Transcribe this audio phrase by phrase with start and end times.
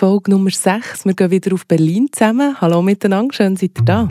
[0.00, 1.04] Folge Nummer 6.
[1.04, 2.58] Wir gehen wieder auf Berlin zusammen.
[2.58, 4.08] Hallo miteinander, schön seid ihr da.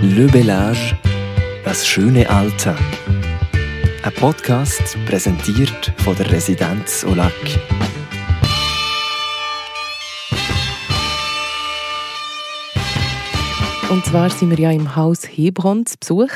[0.00, 0.96] Le Bellage,
[1.62, 2.74] das schöne Alter.
[4.02, 7.34] Ein Podcast präsentiert von der Residenz Olac.
[13.90, 16.30] Und zwar sind wir ja im Haus Hebron zu Besuch.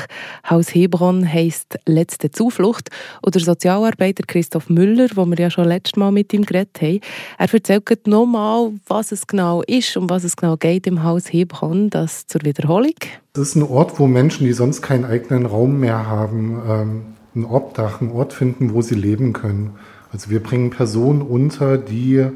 [0.51, 2.91] Haus Hebron heisst «Letzte Zuflucht».
[3.23, 7.01] Und der Sozialarbeiter Christoph Müller, wo wir ja schon letztes Mal mit ihm geredet haben,
[7.39, 11.91] er erzählt nochmal, was es genau ist und was es genau geht im Haus Hebron.
[11.91, 12.97] Das zur Wiederholung.
[13.35, 17.03] Das ist ein Ort, wo Menschen, die sonst keinen eigenen Raum mehr haben, ähm,
[17.37, 19.77] ein Obdach, einen Ort finden, wo sie leben können.
[20.13, 22.27] Also wir bringen Personen unter, die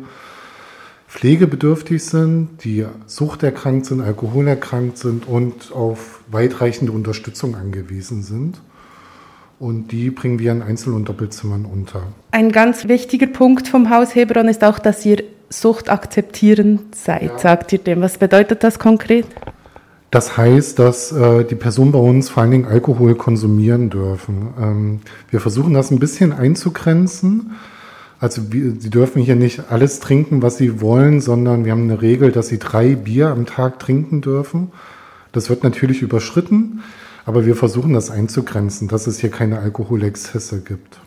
[1.08, 8.60] pflegebedürftig sind, die suchterkrankt sind, alkoholerkrankt sind und auf weitreichende Unterstützung angewiesen sind.
[9.58, 12.02] Und die bringen wir in Einzel- und Doppelzimmern unter.
[12.30, 17.22] Ein ganz wichtiger Punkt vom Haus Hebron ist auch, dass ihr suchtakzeptierend seid.
[17.22, 17.38] Ja.
[17.38, 18.00] Sagt ihr dem?
[18.00, 19.26] Was bedeutet das konkret?
[20.10, 24.48] Das heißt, dass äh, die Personen bei uns vor allen Dingen Alkohol konsumieren dürfen.
[24.60, 25.00] Ähm,
[25.30, 27.56] wir versuchen das ein bisschen einzugrenzen.
[28.20, 32.32] Also sie dürfen hier nicht alles trinken, was sie wollen, sondern wir haben eine Regel,
[32.32, 34.72] dass sie drei Bier am Tag trinken dürfen.
[35.32, 36.82] Das wird natürlich überschritten,
[37.26, 40.98] aber wir versuchen das einzugrenzen, dass es hier keine Alkoholexzesse gibt.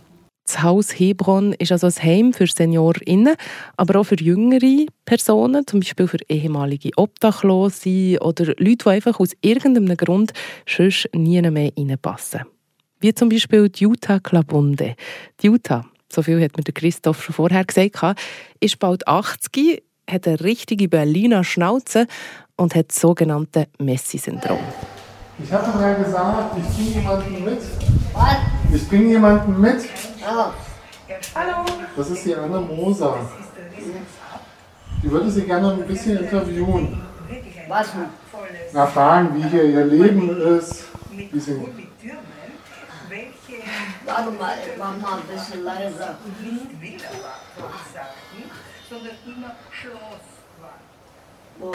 [0.45, 3.35] Das Haus Hebron ist also ein Heim für SeniorInnen,
[3.77, 9.31] aber auch für jüngere Personen, zum Beispiel für ehemalige Obdachlose oder Leute, die einfach aus
[9.41, 10.33] irgendeinem Grund
[10.67, 12.41] sonst nie mehr reinpassen.
[12.99, 14.95] Wie zum Beispiel die Jutta Klabunde.
[15.41, 18.19] Die Jutta so viel hat mir der Christoph schon vorher gesagt,
[18.59, 22.07] ist bald 80, hat eine richtige Berliner Schnauze
[22.57, 24.59] und hat das sogenannte Messi-Syndrom.
[25.43, 27.61] Ich habe mal gesagt, ich bringe jemanden mit.
[28.13, 28.35] Was?
[28.73, 29.81] Ich bringe jemanden mit.
[30.23, 30.51] Hallo.
[31.95, 33.17] Das ist die Anna Moser.
[35.03, 37.01] Die würde Sie gerne ein bisschen interviewen.
[37.67, 37.87] Was?
[38.73, 40.85] Erfahren, wie hier Ihr Leben ist.
[41.11, 41.59] Wie Sie
[44.13, 46.17] Warte mal, ich mach mal ein bisschen leiser.
[46.41, 47.09] Nicht wieder
[47.93, 48.51] sagten,
[48.89, 50.27] sondern immer Schloss
[51.57, 51.71] Wo?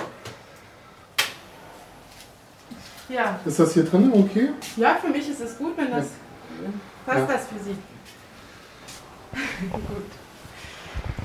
[3.08, 3.38] Ja.
[3.44, 4.50] Ist das hier drin okay?
[4.76, 6.06] Ja, für mich ist es gut, wenn das.
[7.06, 7.26] Passt ja.
[7.26, 7.76] das für Sie?
[9.70, 10.10] gut.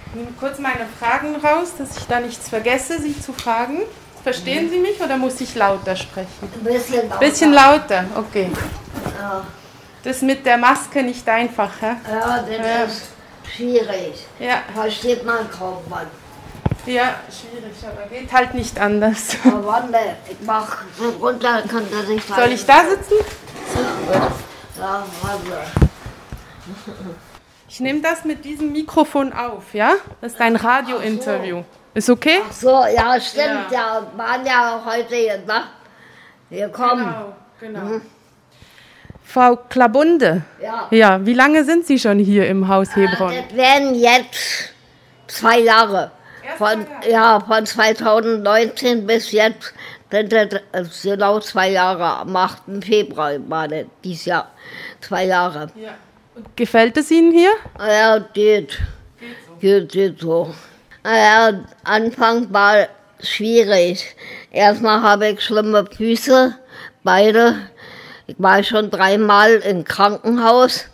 [0.08, 3.80] Ich nehme kurz meine Fragen raus, dass ich da nichts vergesse, Sie zu fragen.
[4.24, 6.30] Verstehen Sie mich oder muss ich lauter sprechen?
[6.42, 7.20] Ein bisschen lauter.
[7.20, 8.52] Bisschen lauter, okay.
[9.18, 9.46] Ja.
[10.04, 11.96] Das mit der Maske nicht einfach, hä?
[12.10, 12.84] Ja, das Ja.
[12.86, 13.04] ist
[13.56, 14.26] schwierig.
[14.40, 16.06] Ja, Versteht man kaum was.
[16.86, 19.36] ja, schwierig, aber geht halt nicht anders.
[19.46, 19.98] Aber warte,
[20.30, 23.18] ich mach so runter, kann er sich Soll ich da sitzen?
[24.80, 25.62] Ja, warte.
[27.70, 29.94] Ich nehme das mit diesem Mikrofon auf, ja?
[30.20, 31.64] Das ist ein Radiointerview.
[31.94, 32.40] Ist okay?
[32.48, 34.02] Ach so, ja, stimmt, ja.
[34.16, 35.08] Waren ja heute
[35.40, 35.68] gesagt.
[36.50, 37.14] Wir kommen.
[37.60, 37.82] genau.
[37.82, 38.02] genau.
[39.32, 40.88] Frau Klabunde, Ja.
[40.92, 43.34] ja, wie lange sind Sie schon hier im Haus Hebron?
[43.34, 44.74] Das werden jetzt
[45.28, 46.12] zwei Jahre.
[46.58, 49.74] Von, ja, von 2019 bis jetzt
[50.12, 52.04] sind das genau zwei Jahre.
[52.04, 52.84] Am 8.
[52.84, 54.52] Februar war das dieses Jahr.
[55.00, 55.72] Zwei Jahre.
[55.76, 55.92] Ja.
[56.56, 57.52] Gefällt es Ihnen hier?
[57.80, 58.80] Ja, geht.
[59.62, 60.54] Geht, geht so.
[61.04, 62.88] Naja, Anfang war
[63.22, 64.14] schwierig.
[64.52, 66.54] Erstmal habe ich schlimme Füße,
[67.04, 67.56] beide.
[68.32, 70.86] Ich war schon dreimal im Krankenhaus.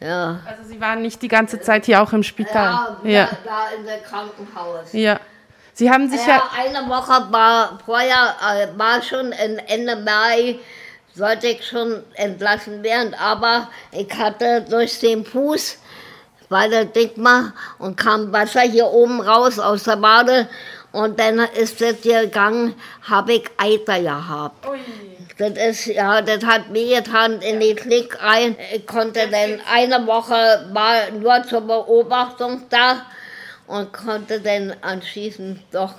[0.00, 0.40] Ja.
[0.44, 2.96] Also Sie waren nicht die ganze Zeit hier auch im Spital.
[3.04, 3.28] Ja, ja.
[3.44, 4.92] Da, in der Krankenhaus.
[4.92, 5.20] ja.
[5.72, 10.58] Sie haben sich ja, Ja, eine Woche war vorher, äh, war schon in Ende Mai,
[11.14, 15.78] sollte ich schon entlassen werden, aber ich hatte durch den Fuß,
[16.50, 20.48] war der Dickma und kam Wasser hier oben raus aus der Bade
[20.92, 22.74] und dann ist das gegangen,
[23.08, 24.66] habe ich Eiter gehabt.
[24.66, 24.80] Ui.
[25.40, 28.56] Das ist, ja, das hat mir getan in die Klick rein.
[28.74, 33.06] Ich konnte dann eine Woche war nur zur Beobachtung da
[33.66, 35.94] und konnte dann anschließend doch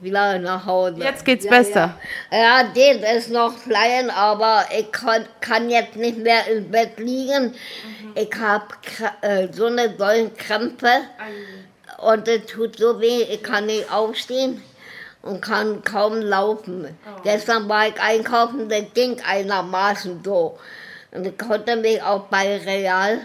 [0.00, 1.00] wieder nach Hause.
[1.00, 1.94] Jetzt geht's ja, besser.
[2.32, 6.98] Ja, ja den ist noch klein, aber ich kann, kann jetzt nicht mehr im Bett
[6.98, 7.54] liegen.
[8.16, 8.66] Ich habe
[9.20, 10.90] äh, so eine dollen Krämpfe
[11.98, 14.60] und es tut so weh, ich kann nicht aufstehen
[15.24, 16.86] und kann kaum laufen.
[17.22, 20.58] Gestern war ich einkaufen, das ging einigermaßen so.
[21.12, 23.20] Und ich konnte mich auch bei Real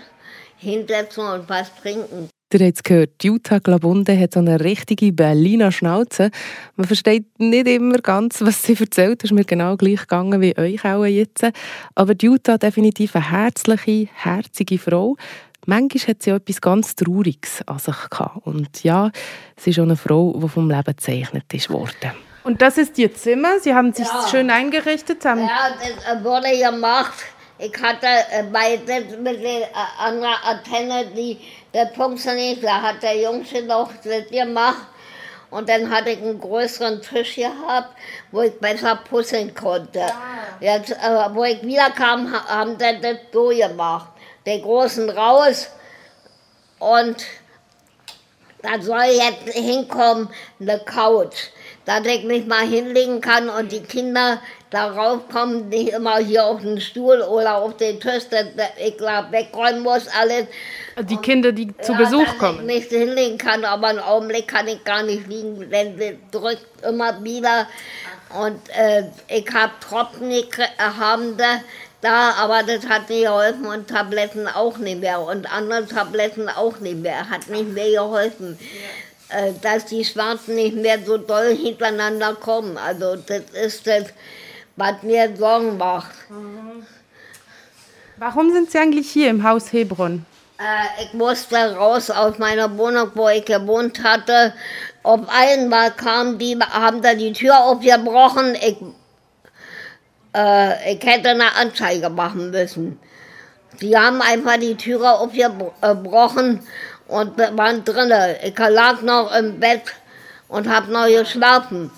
[0.57, 2.29] hinsetzen und was trinken.
[2.51, 6.31] Ihr habt es gehört, Jutta Glabunde hat so eine richtige Berliner Schnauze.
[6.75, 9.21] Man versteht nicht immer ganz, was sie erzählt.
[9.21, 11.45] Das ist mir genau gleich gegangen wie euch auch jetzt.
[11.93, 15.15] Aber Jutta definitiv eine herzliche, herzige Frau.
[15.65, 18.45] Manchmal hat sie auch etwas ganz Trauriges an sich gehabt.
[18.45, 19.11] Und ja,
[19.57, 22.11] sie ist auch eine Frau, die vom Leben gezeichnet ist worden.
[22.43, 23.59] Und das ist Ihr Zimmer?
[23.59, 24.27] Sie haben sich Ja.
[24.29, 25.23] schön eingerichtet?
[25.25, 27.13] Haben Ja, das äh, wurde gemacht.
[27.57, 29.67] Ich hatte äh, bei das mit der äh,
[29.99, 31.37] anderen Antenne, die,
[31.73, 34.87] das funktioniert, da hat der Jungsche noch das gemacht.
[35.51, 37.89] Und dann hatte ich einen größeren Tisch gehabt,
[38.31, 40.05] wo ich besser puzzeln konnte.
[40.61, 40.95] Jetzt, äh,
[41.33, 44.09] wo ich wiederkam, ha- haben sie das so gemacht.
[44.45, 45.67] Den großen raus
[46.79, 47.17] und
[48.61, 51.35] da soll jetzt hinkommen eine Couch,
[51.85, 56.61] dass ich mich mal hinlegen kann und die Kinder darauf kommen, nicht immer hier auf
[56.61, 58.45] den Stuhl oder auf den Tisch, dass
[58.77, 60.45] ich da wegräumen muss, alles.
[61.03, 62.69] die Kinder, die zu Ja, Besuch dass kommen?
[62.69, 66.65] Ich mich hinlegen kann, aber einen Augenblick kann ich gar nicht liegen, denn sie drückt
[66.83, 67.67] immer wieder.
[68.37, 71.61] Und äh, ich habe Tropfen gekrie- äh, haben da,
[72.01, 76.79] da, aber das hat nicht geholfen und Tabletten auch nicht mehr und andere Tabletten auch
[76.79, 78.57] nicht mehr, hat nicht mehr geholfen.
[79.29, 82.77] Äh, dass die Schwarzen nicht mehr so doll hintereinander kommen.
[82.77, 84.05] Also das ist das,
[84.75, 86.15] was mir Sorgen macht.
[88.17, 90.25] Warum sind Sie eigentlich hier im Haus Hebron?
[90.57, 94.53] Äh, ich musste raus aus meiner Wohnung, wo ich gewohnt hatte.
[95.03, 98.55] Auf einmal kamen die, haben da die Tür aufgebrochen.
[98.55, 98.77] Ich,
[100.35, 102.99] äh, ich hätte eine Anzeige machen müssen.
[103.81, 106.59] Die haben einfach die Tür aufgebrochen
[107.07, 108.35] und waren drinnen.
[108.43, 109.83] Ich lag noch im Bett
[110.47, 111.91] und habe noch geschlafen.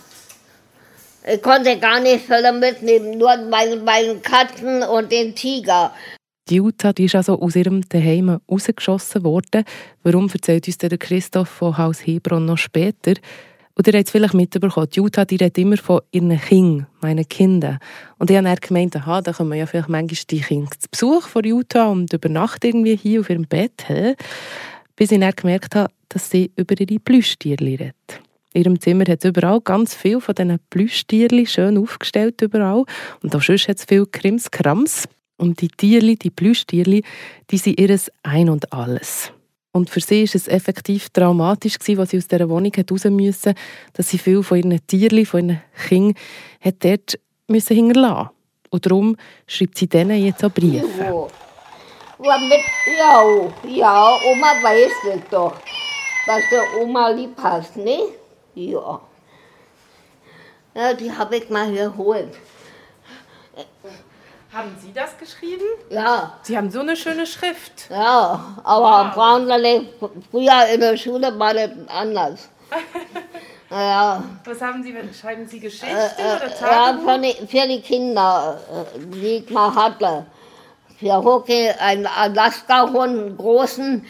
[1.28, 5.92] Ich konnte gar nicht viele mitnehmen, nur meine beiden Katzen und den Tiger.
[6.50, 9.64] Die Jutta die ist also aus ihrem Daheim rausgeschossen worden.
[10.04, 13.14] Warum erzählt uns der Christoph von Haus Hebron noch später?
[13.76, 17.28] Und ihr habt es vielleicht mitbekommen, die Jutta die redet immer von ihren Kindern, meinen
[17.28, 17.80] Kindern.
[18.18, 21.28] Und ich habe dann gemeint, aha, da kommen ja vielleicht manchmal die Kinder zu Besuch
[21.28, 23.86] von Jutta und übernachten irgendwie hier auf ihrem Bett.
[23.88, 24.16] Hä?
[24.96, 27.96] Bis ich dann gemerkt habe, dass sie über ihre Plüschtierchen redet.
[28.54, 32.84] In ihrem Zimmer hat überall ganz viel von diesen Plüschtierchen schön aufgestellt überall.
[33.24, 35.08] Und auch sonst hat es viel Krimskrams.
[35.38, 37.04] Und die Tierli, die Plüschtierli,
[37.50, 39.32] die sind ihres Ein und Alles.
[39.74, 43.56] Und für sie ist es effektiv traumatisch gewesen, als sie aus dieser Wohnung raus musste,
[43.94, 46.16] dass sie viel von ihren Tierli, von ihren Kindern,
[46.80, 48.30] dort müssen hinterlassen
[48.70, 49.16] Und darum
[49.48, 51.30] schreibt sie denen jetzt auch Briefe.
[52.24, 52.38] Ja,
[53.00, 53.24] ja,
[53.68, 55.56] ja, Oma weiß das doch,
[56.28, 58.00] dass der Oma lieb hast, ne?
[58.54, 59.02] Ja.
[60.76, 62.38] Ja, die habe ich mal geholt.
[64.54, 65.64] Haben Sie das geschrieben?
[65.90, 67.90] Ja, Sie haben so eine schöne Schrift.
[67.90, 69.86] ja, aber Braunlande,
[70.30, 72.50] früher in der Schule war das anders.
[73.74, 77.10] Ja, Was haben Sie, schreiben Sie Geschichten äh, oder ja Tagebuch?
[77.10, 80.26] für, die, für die Kinder, äh, die ich mal hatte.
[81.00, 84.06] Für Hockey, ein Alaska-Hund, einen großen,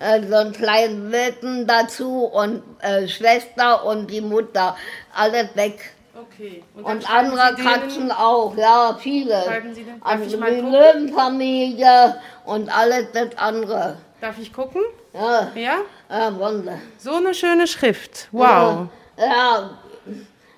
[0.00, 4.76] äh, so einen kleinen Welpen dazu und äh, Schwester und die Mutter.
[5.14, 5.94] Alles weg.
[6.18, 6.62] Okay.
[6.74, 9.42] Und schreiben andere Katzen auch, ja, viele.
[9.42, 10.00] Schreiben Sie denn?
[10.00, 10.60] Darf Also die?
[10.60, 13.98] Löwenfamilie und alles das andere.
[14.20, 14.82] Darf ich gucken?
[15.12, 15.76] Ja, Ja?
[16.08, 16.78] ja Wunder.
[16.98, 18.28] So eine schöne Schrift.
[18.32, 18.88] Wow.
[19.18, 19.70] Ja,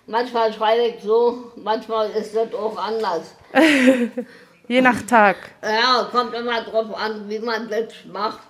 [0.07, 3.35] manchmal schreibe ich so, manchmal ist das auch anders.
[4.69, 5.37] Je nach Tag.
[5.63, 8.41] Ja, kommt immer drauf an, wie man das macht.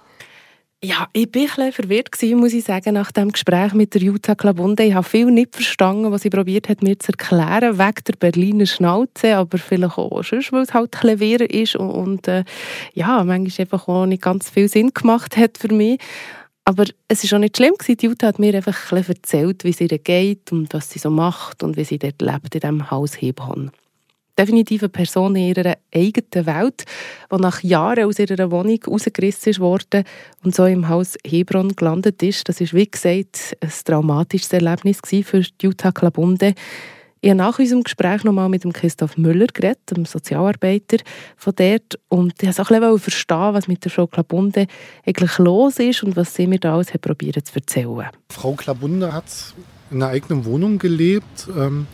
[0.81, 4.37] Ja, ich war ein verwirrt, gewesen, muss ich sagen, nach dem Gespräch mit der Jutta
[4.37, 4.85] Klabunde.
[4.85, 8.65] Ich habe viel nicht verstanden, was sie probiert hat, mir zu erklären, wegen der Berliner
[8.65, 12.45] Schnauze, aber vielleicht auch sonst, weil es halt clever ist und, und äh,
[12.95, 15.99] ja, manchmal einfach auch nicht ganz viel Sinn gemacht hat für mich.
[16.65, 17.97] Aber es ist auch nicht schlimm gewesen.
[17.97, 21.11] Die Jutta hat mir einfach ein erzählt, wie es ihr geht und was sie so
[21.11, 23.73] macht und wie sie dort lebt in diesem Haus Hebron
[24.39, 26.85] definitiv eine Person in ihrer eigenen Welt,
[27.31, 30.05] die nach Jahren aus ihrer Wohnung rausgerissen worden
[30.45, 32.49] und so im Haus Hebron gelandet ist.
[32.49, 36.55] Das ist, wie gesagt, ein traumatisches Erlebnis für Jutta Klabunde.
[37.21, 40.99] Ich habe nach unserem Gespräch nochmal mit dem Christoph Müller geredet, dem Sozialarbeiter
[41.37, 41.99] von dort.
[42.09, 44.67] Und ich wollte auch ein verstehen, was mit der Frau Klabunde
[45.05, 48.07] eigentlich los ist und was sie mir da alles probiert zu erzählen.
[48.31, 49.25] Frau Klabunde hat
[49.91, 51.49] in einer eigenen Wohnung gelebt.
[51.57, 51.89] Ähm,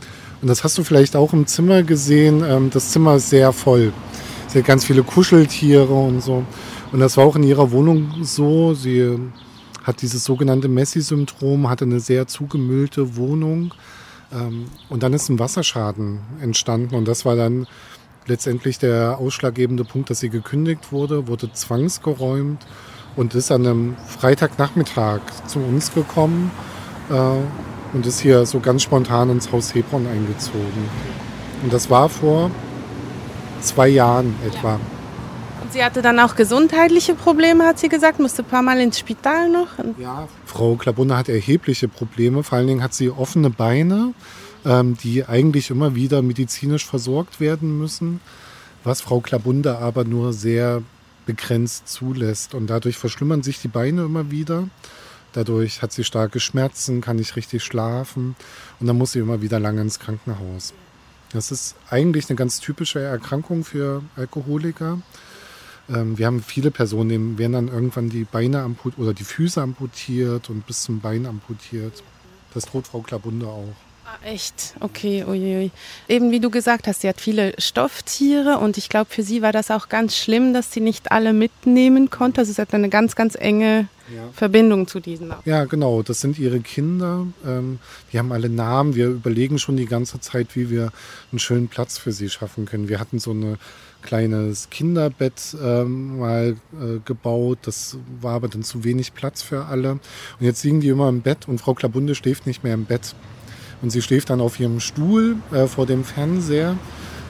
[0.45, 2.45] und das hast du vielleicht auch im Zimmer gesehen.
[2.47, 3.95] Ähm, das Zimmer ist sehr voll.
[4.47, 6.45] Sie hat ganz viele Kuscheltiere und so.
[6.93, 8.75] Und das war auch in ihrer Wohnung so.
[8.75, 9.19] Sie
[9.85, 13.73] hat dieses sogenannte Messi-Syndrom, hatte eine sehr zugemüllte Wohnung.
[14.35, 16.95] Ähm, und dann ist ein Wasserschaden entstanden.
[16.95, 17.67] Und das war dann
[18.27, 22.67] letztendlich der ausschlaggebende Punkt, dass sie gekündigt wurde, wurde zwangsgeräumt
[23.17, 26.51] und ist an einem Freitagnachmittag zu uns gekommen
[27.09, 30.89] äh, und ist hier so ganz spontan ins Haus Hebron eingezogen.
[31.63, 32.51] Und das war vor
[33.61, 34.75] zwei Jahren etwa.
[35.63, 38.99] Und Sie hatte dann auch gesundheitliche Probleme, hat sie gesagt, musste ein paar Mal ins
[38.99, 39.69] Spital noch.
[39.99, 42.43] Ja, Frau Klabunde hat erhebliche Probleme.
[42.43, 44.13] Vor allen Dingen hat sie offene Beine,
[44.67, 48.21] ähm, die eigentlich immer wieder medizinisch versorgt werden müssen,
[48.83, 50.83] was Frau Klabunde aber nur sehr
[51.25, 52.55] begrenzt zulässt.
[52.55, 54.65] Und dadurch verschlimmern sich die Beine immer wieder.
[55.35, 58.37] Dadurch hat sie starke Schmerzen, kann nicht richtig schlafen
[58.79, 60.73] und dann muss sie immer wieder lange ins Krankenhaus.
[61.33, 65.03] Das ist eigentlich eine ganz typische Erkrankung für Alkoholiker.
[65.93, 69.61] Ähm, wir haben viele Personen, denen werden dann irgendwann die Beine amputiert oder die Füße
[69.61, 72.05] amputiert und bis zum Bein amputiert.
[72.55, 73.75] Das droht Frau Klabunde auch.
[74.07, 74.75] Ah, echt?
[74.79, 75.73] Okay, uiui.
[76.07, 79.51] Eben wie du gesagt hast, sie hat viele Stofftiere und ich glaube, für sie war
[79.51, 82.43] das auch ganz schlimm, dass sie nicht alle mitnehmen konnte.
[82.43, 84.29] Also sie hat eine ganz, ganz enge Ja.
[84.33, 85.45] Verbindung zu diesen auch.
[85.45, 86.03] Ja, genau.
[86.03, 87.27] Das sind ihre Kinder.
[87.47, 87.79] Ähm,
[88.13, 88.95] die haben alle Namen.
[88.95, 90.93] Wir überlegen schon die ganze Zeit, wie wir
[91.33, 92.89] einen schönen Platz für sie schaffen können.
[92.89, 93.57] Wir hatten so ein
[94.03, 97.59] kleines Kinderbett ähm, mal äh, gebaut.
[97.63, 99.93] Das war aber dann zu wenig Platz für alle.
[99.93, 100.01] Und
[100.41, 103.15] jetzt liegen die immer im Bett und Frau Klabunde schläft nicht mehr im Bett.
[103.83, 106.77] Und sie schläft dann auf ihrem Stuhl äh, vor dem Fernseher.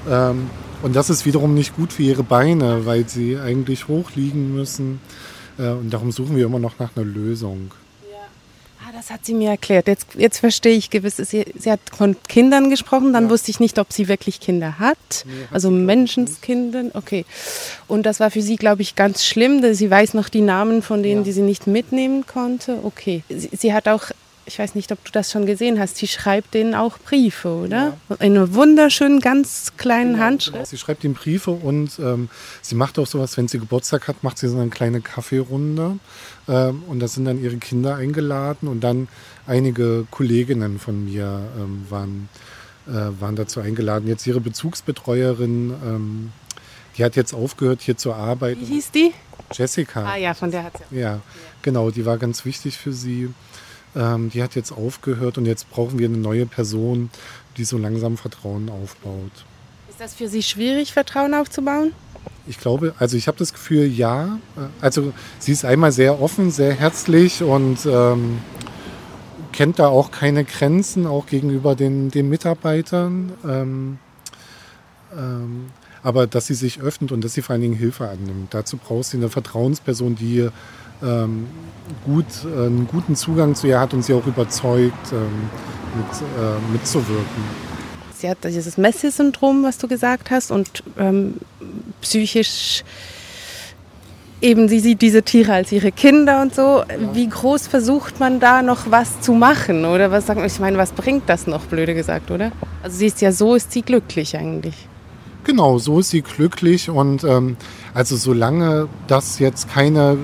[0.09, 0.51] Ähm,
[0.83, 5.01] und das ist wiederum nicht gut für ihre Beine, weil sie eigentlich hochliegen müssen.
[5.59, 7.73] Äh, und darum suchen wir immer noch nach einer Lösung.
[8.87, 9.87] Ah, das hat sie mir erklärt.
[9.89, 11.17] Jetzt, jetzt verstehe ich gewiss.
[11.17, 13.31] Sie, sie hat von Kindern gesprochen, dann Ja.
[13.31, 15.25] wusste ich nicht, ob sie wirklich Kinder hat.
[15.25, 16.91] Nee, hat also Menschenskindern.
[16.93, 17.25] Okay.
[17.89, 19.63] Und das war für sie, glaube ich, ganz schlimm.
[19.63, 21.25] dass Sie weiß noch die Namen von denen, Ja.
[21.25, 22.79] die sie nicht mitnehmen konnte.
[22.83, 23.23] Okay.
[23.31, 24.11] Sie, sie hat auch,
[24.47, 27.97] ich weiß nicht, ob du das schon gesehen hast, sie schreibt denen auch Briefe, oder?
[28.21, 30.67] In einer wunderschönen, ganz kleinen Handschrift.
[30.67, 32.29] Sie schreibt ihm Briefe und ähm,
[32.61, 35.99] sie macht auch sowas, wenn sie Geburtstag hat, macht sie so eine kleine Kaffeerunde.
[36.49, 39.09] Ähm, und da sind dann ihre Kinder eingeladen und dann
[39.47, 42.29] einige Kolleginnen von mir ähm, waren,
[42.87, 44.09] äh, waren dazu eingeladen.
[44.09, 46.33] Jetzt ihre Bezugsbetreuerin, ähm,
[46.97, 48.65] die hat jetzt aufgehört, hier zu Wie arbeiten.
[48.65, 49.13] hieß die?
[49.53, 50.05] Jessica.
[50.05, 50.99] Ah ja, von der hat sie.
[50.99, 51.21] Ja,
[51.63, 53.31] genau, die war ganz wichtig für sie.
[53.97, 57.11] Ähm, die hat jetzt aufgehört und jetzt brauchen wir eine neue Person,
[57.57, 59.31] die so langsam Vertrauen aufbaut.
[59.89, 61.93] Ist das für sie schwierig, Vertrauen aufzubauen?
[62.47, 64.39] Ich glaube, also ich habe das Gefühl, ja.
[64.81, 68.39] Also sie ist einmal sehr offen, sehr herzlich und ähm,
[69.53, 73.33] kennt da auch keine Grenzen, auch gegenüber den, den Mitarbeitern.
[73.49, 73.99] Ähm,
[75.17, 75.67] ähm,
[76.05, 78.53] aber dass sie sich öffnet und dass sie vor allen Dingen Hilfe annimmt.
[78.53, 80.49] Dazu braucht sie eine Vertrauensperson, die
[81.03, 81.47] ähm,
[82.05, 85.51] gut, äh, einen guten Zugang zu ihr hat und sie auch überzeugt, ähm,
[85.97, 87.75] mit, äh, mitzuwirken.
[88.17, 91.35] Sie hat dieses Messi-Syndrom, was du gesagt hast, und ähm,
[92.01, 92.85] psychisch
[94.41, 96.85] eben, sie sieht diese Tiere als ihre Kinder und so.
[97.15, 99.87] Wie groß versucht man da noch was zu machen?
[99.87, 100.47] Oder was sagt man?
[100.47, 102.53] Ich meine, was bringt das noch, blöde gesagt, oder?
[102.83, 104.75] Also sie ist ja so, ist sie glücklich eigentlich.
[105.45, 107.57] Genau, so ist sie glücklich und ähm,
[107.93, 110.17] also solange das jetzt keine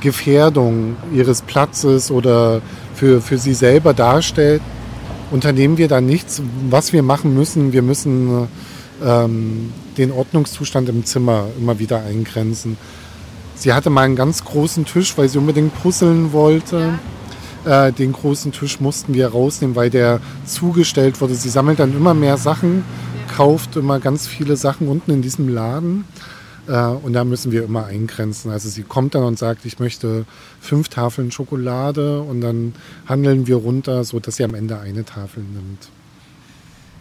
[0.00, 2.60] Gefährdung ihres Platzes oder
[2.94, 4.60] für, für sie selber darstellt,
[5.30, 6.42] unternehmen wir da nichts.
[6.68, 8.48] Was wir machen müssen, wir müssen
[9.04, 12.76] ähm, den Ordnungszustand im Zimmer immer wieder eingrenzen.
[13.54, 16.98] Sie hatte mal einen ganz großen Tisch, weil sie unbedingt puzzeln wollte.
[17.64, 21.34] Äh, den großen Tisch mussten wir rausnehmen, weil der zugestellt wurde.
[21.34, 22.84] Sie sammelt dann immer mehr Sachen,
[23.36, 26.04] kauft immer ganz viele Sachen unten in diesem Laden.
[26.68, 28.50] Äh, und da müssen wir immer eingrenzen.
[28.50, 30.24] Also sie kommt dann und sagt, ich möchte
[30.60, 32.74] fünf Tafeln Schokolade und dann
[33.06, 35.88] handeln wir runter, sodass sie am Ende eine Tafel nimmt.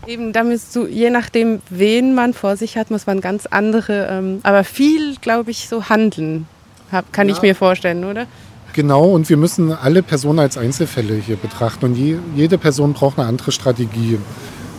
[0.05, 4.07] Eben, da müsst du, je nachdem, wen man vor sich hat, muss man ganz andere,
[4.09, 6.45] ähm, aber viel, glaube ich, so handeln.
[6.91, 8.27] Hab, kann ich mir vorstellen, oder?
[8.73, 11.85] Genau, und wir müssen alle Personen als Einzelfälle hier betrachten.
[11.85, 14.17] Und je, jede Person braucht eine andere Strategie.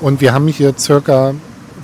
[0.01, 1.35] Und wir haben hier circa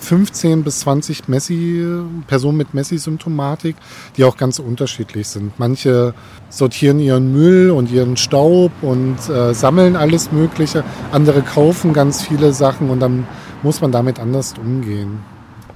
[0.01, 1.85] 15 bis 20 Messi,
[2.27, 3.77] Personen mit Messi-Symptomatik,
[4.17, 5.59] die auch ganz unterschiedlich sind.
[5.59, 6.15] Manche
[6.49, 10.85] sortieren ihren Müll und ihren Staub und äh, sammeln alles Mögliche.
[11.13, 13.27] Andere kaufen ganz viele Sachen und dann
[13.63, 15.19] muss man damit anders umgehen.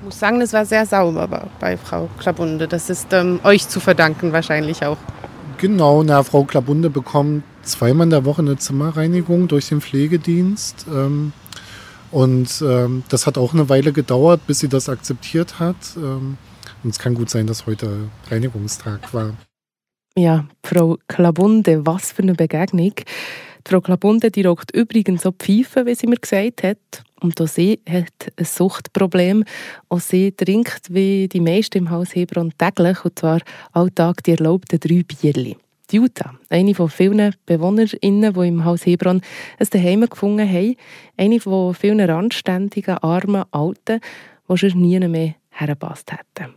[0.00, 2.66] Ich muss sagen, das war sehr sauber bei- bei Frau Klabunde.
[2.66, 4.96] Das ist ähm, euch zu verdanken wahrscheinlich auch.
[5.58, 10.86] Genau, na, Frau Klabunde bekommt zweimal in der Woche eine Zimmerreinigung durch den Pflegedienst.
[10.92, 11.32] Ähm,
[12.14, 15.76] und ähm, das hat auch eine Weile gedauert, bis sie das akzeptiert hat.
[15.96, 16.38] Ähm,
[16.84, 19.34] und es kann gut sein, dass heute Reinigungstag war.
[20.16, 22.94] Ja, Frau Klabunde, was für eine Begegnung.
[22.94, 26.78] Die Frau Klabunde, die raucht übrigens auch Pfeife, wie sie mir gesagt hat.
[27.20, 29.42] Und auch sie hat ein Suchtproblem.
[29.88, 33.40] Auch sie trinkt wie die meisten im Haus Hebron täglich, und zwar
[33.72, 35.56] alltag die erlaubten drei Bierli.
[35.92, 39.20] Jutta, eine von vielen BewohnerInnen, die im Haus Hebron
[39.58, 40.76] ein Zuhause gefunden haben.
[41.16, 44.00] Eine von vielen randständigen, armen Alten,
[44.48, 46.54] die schon nie mehr hergepasst hätten.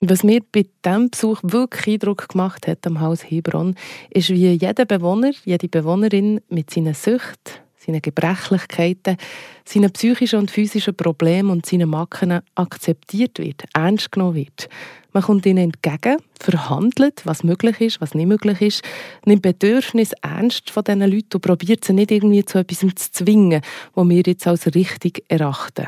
[0.00, 3.74] Was mir bei diesem Besuch wirklich Eindruck gemacht hat am Haus Hebron,
[4.10, 9.16] ist, wie jeder Bewohner, jede Bewohnerin mit seinen Süchten, seinen Gebrechlichkeiten,
[9.64, 14.68] seinen psychischen und physischen Problemen und seinen Macken akzeptiert wird, ernst genommen wird.
[15.12, 18.82] Man kommt ihnen entgegen, verhandelt, was möglich ist, was nicht möglich ist,
[19.24, 23.62] nimmt Bedürfnis ernst von diesen Leuten und probiert sie nicht irgendwie zu etwas zu zwingen,
[23.94, 25.86] was wir jetzt als richtig erachten.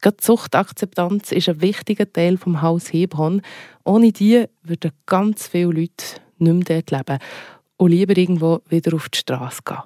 [0.00, 3.40] Gerade Suchtakzeptanz ist ein wichtiger Teil vom Haus Hebron.
[3.84, 7.18] Ohne die würden ganz viele Leute nicht mehr dort leben
[7.76, 9.78] und lieber irgendwo wieder auf die Straße gehen.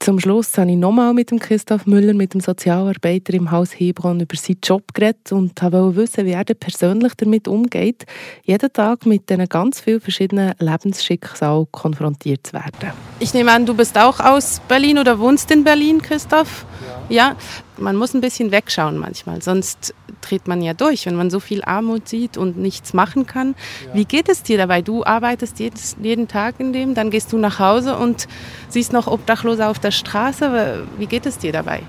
[0.00, 4.20] Zum Schluss habe ich nochmal mit dem Christoph Müller, mit dem Sozialarbeiter im Haus Hebron,
[4.20, 8.04] über seinen Job geredet und wollte wissen, wie er persönlich damit umgeht,
[8.44, 12.92] jeden Tag mit diesen ganz vielen verschiedenen Lebensschicksalen konfrontiert zu werden.
[13.18, 16.64] Ich nehme an, du bist auch aus Berlin oder wohnst in Berlin, Christoph?
[16.86, 16.97] Ja.
[17.08, 17.36] Ja.
[17.76, 21.62] Man muss ein bisschen wegschauen manchmal, sonst dreht man ja durch, wenn man so viel
[21.62, 23.54] Armut sieht und nichts machen kann.
[23.86, 23.94] Ja.
[23.94, 24.82] Wie geht es dir dabei?
[24.82, 28.26] Du arbeitest jedes, jeden Tag in dem, dann gehst du nach Hause und
[28.68, 30.86] siehst noch Obdachlose auf der Straße.
[30.98, 31.82] Wie geht es dir dabei?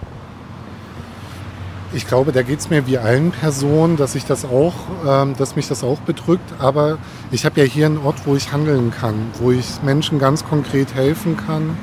[1.91, 4.75] Ich glaube, da geht es mir wie allen Personen, dass ich das auch,
[5.07, 6.53] ähm, dass mich das auch bedrückt.
[6.59, 6.99] Aber
[7.31, 10.93] ich habe ja hier einen Ort, wo ich handeln kann, wo ich Menschen ganz konkret
[10.93, 11.77] helfen kann.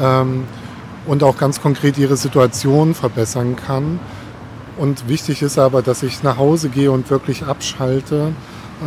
[0.00, 0.44] Ähm,
[1.06, 4.00] und auch ganz konkret ihre Situation verbessern kann.
[4.78, 8.32] Und wichtig ist aber, dass ich nach Hause gehe und wirklich abschalte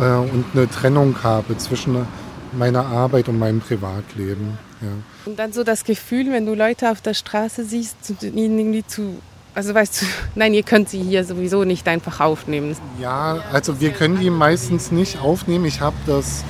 [0.00, 2.06] äh, und eine Trennung habe zwischen
[2.52, 4.58] meiner Arbeit und meinem Privatleben.
[4.80, 4.88] Ja.
[5.26, 9.18] Und dann so das Gefühl, wenn du Leute auf der Straße siehst, ihnen irgendwie zu
[9.54, 12.76] also weißt du, nein, ihr könnt sie hier sowieso nicht einfach aufnehmen.
[13.00, 15.64] Ja, also wir können die meistens nicht aufnehmen.
[15.64, 16.44] Ich habe das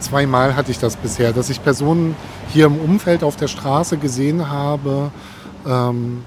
[0.00, 2.16] zweimal hatte ich das bisher, dass ich Personen
[2.52, 5.10] hier im Umfeld auf der Straße gesehen habe,
[5.66, 6.22] ähm,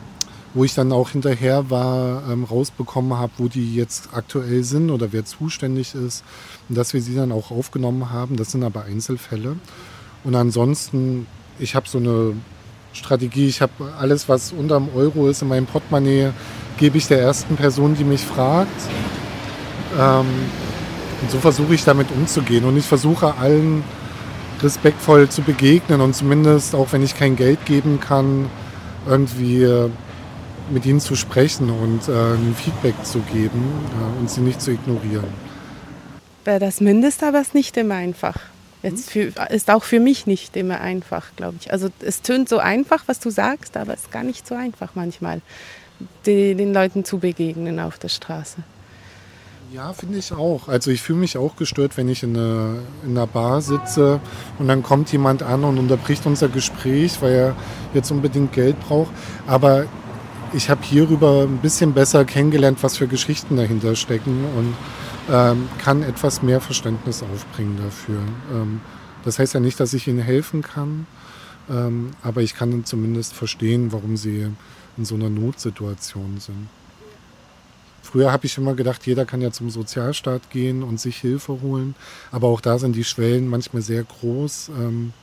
[0.53, 5.11] wo ich dann auch hinterher war, ähm, rausbekommen habe, wo die jetzt aktuell sind oder
[5.11, 6.23] wer zuständig ist
[6.69, 8.37] und dass wir sie dann auch aufgenommen haben.
[8.37, 9.57] Das sind aber Einzelfälle.
[10.23, 11.25] Und ansonsten,
[11.59, 12.33] ich habe so eine
[12.93, 16.31] Strategie, ich habe alles, was unter dem Euro ist in meinem Portemonnaie,
[16.77, 18.69] gebe ich der ersten Person, die mich fragt.
[19.99, 20.25] Ähm,
[21.21, 22.65] und so versuche ich damit umzugehen.
[22.65, 23.83] Und ich versuche allen
[24.63, 28.49] respektvoll zu begegnen und zumindest, auch wenn ich kein Geld geben kann,
[29.07, 29.89] irgendwie äh,
[30.71, 33.63] mit ihnen zu sprechen und äh, ein Feedback zu geben
[33.99, 35.27] äh, und sie nicht zu ignorieren.
[36.45, 38.35] Das Mindeste aber ist nicht immer einfach.
[38.81, 41.71] Jetzt für, ist auch für mich nicht immer einfach, glaube ich.
[41.71, 44.89] Also es tönt so einfach, was du sagst, aber es ist gar nicht so einfach
[44.95, 45.41] manchmal,
[46.25, 48.57] die, den Leuten zu begegnen auf der Straße.
[49.73, 50.67] Ja, finde ich auch.
[50.67, 54.19] Also ich fühle mich auch gestört, wenn ich in, eine, in einer Bar sitze
[54.59, 57.55] und dann kommt jemand an und unterbricht unser Gespräch, weil er
[57.95, 59.11] jetzt unbedingt Geld braucht.
[59.47, 59.87] Aber
[60.53, 64.75] ich habe hierüber ein bisschen besser kennengelernt, was für Geschichten dahinter stecken und
[65.31, 68.19] ähm, kann etwas mehr Verständnis aufbringen dafür.
[68.51, 68.79] Ähm,
[69.25, 71.07] das heißt ja nicht, dass ich ihnen helfen kann,
[71.67, 74.51] ähm, aber ich kann zumindest verstehen, warum sie
[74.97, 76.67] in so einer Notsituation sind.
[78.13, 81.95] Früher habe ich immer gedacht, jeder kann ja zum Sozialstaat gehen und sich Hilfe holen.
[82.31, 85.13] Aber auch da sind die Schwellen manchmal sehr groß, ähm,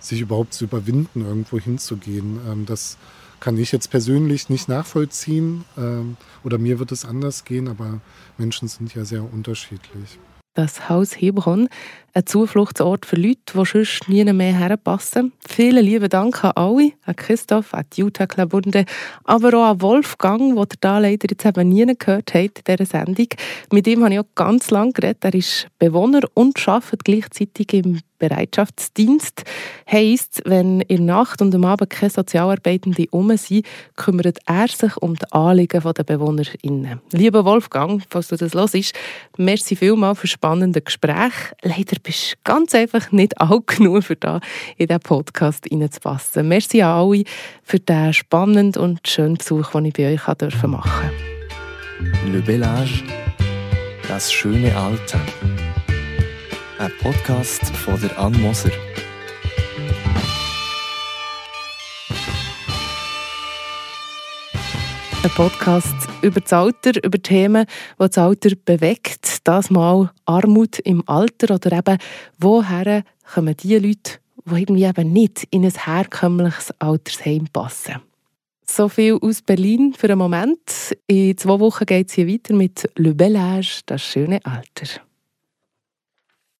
[0.00, 2.40] sich überhaupt zu überwinden, irgendwo hinzugehen.
[2.50, 2.98] Ähm, das
[3.38, 5.64] kann ich jetzt persönlich nicht nachvollziehen.
[5.78, 8.00] Ähm, oder mir wird es anders gehen, aber
[8.36, 10.18] Menschen sind ja sehr unterschiedlich.
[10.54, 11.70] Das Haus Hebron,
[12.12, 15.32] ein Zufluchtsort für Leute, die sonst nie mehr herpassen.
[15.48, 18.84] Vielen lieben Dank an alle, an Christoph, an Jutta Klabunde,
[19.24, 22.84] aber auch an Wolfgang, den ihr da leider jetzt eben nie gehört habt in dieser
[22.84, 23.28] Sendung.
[23.72, 25.24] Mit ihm habe ich auch ganz lange geredet.
[25.24, 29.42] Er ist Bewohner und arbeitet gleichzeitig im Bereitschaftsdienst
[29.90, 34.96] heisst, wenn in der Nacht und am Abend keine Sozialarbeitenden um sind, kümmert er sich
[34.98, 37.00] um die Anliegen der BewohnerInnen.
[37.10, 38.94] Lieber Wolfgang, falls du das hörst,
[39.36, 41.32] merci vielmals für spannende Gespräch.
[41.62, 44.40] Leider bist du ganz einfach nicht alt genug, für da
[44.76, 46.46] in diesen Podcast reinzupassen.
[46.46, 47.24] Merci an alle
[47.64, 51.32] für den spannenden und schönen Besuch, den ich bei euch machen durfte.
[52.30, 53.02] Le Bellage,
[54.08, 55.20] das schöne Alter
[56.82, 58.72] ein Podcast von der Ann Moser.
[65.22, 69.38] Ein Podcast über das Alter, über Themen, die das Alter bewegt.
[69.44, 71.98] Das mal Armut im Alter oder eben,
[72.40, 78.02] woher kommen die Leute, die irgendwie eben nicht in ein herkömmliches Altersheim passen.
[78.66, 80.96] So viel aus Berlin für einen Moment.
[81.06, 85.00] In zwei Wochen geht es hier weiter mit Le Bel Âge, das schöne Alter.